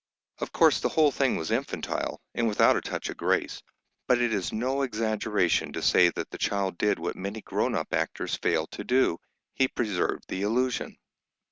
Of 0.39 0.51
course 0.51 0.79
the 0.79 0.89
whole 0.89 1.11
thing 1.11 1.35
was 1.35 1.51
infantile, 1.51 2.19
and 2.33 2.47
without 2.47 2.75
a 2.75 2.81
touch 2.81 3.09
of 3.09 3.17
grace; 3.17 3.61
but 4.07 4.19
it 4.19 4.33
is 4.33 4.51
no 4.51 4.81
exaggeration 4.81 5.71
to 5.73 5.81
say 5.83 6.09
that 6.09 6.31
the 6.31 6.39
child 6.39 6.79
did 6.79 6.97
what 6.97 7.15
many 7.15 7.41
grown 7.43 7.75
up 7.75 7.93
actors 7.93 8.33
fail 8.33 8.65
to 8.71 8.83
do, 8.83 9.19
he 9.53 9.67
preserved 9.67 10.23
the 10.27 10.41
illusion. 10.41 10.97